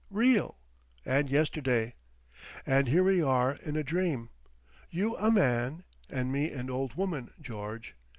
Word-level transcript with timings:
Real! 0.09 0.57
And 1.05 1.29
yesterday. 1.29 1.93
And 2.65 2.87
here 2.87 3.03
we 3.03 3.21
are 3.21 3.57
in 3.61 3.77
a 3.77 3.83
dream. 3.83 4.31
You 4.89 5.15
a 5.17 5.29
man—and 5.29 6.31
me 6.31 6.49
an 6.51 6.71
old 6.71 6.95
woman, 6.95 7.29
George. 7.39 7.95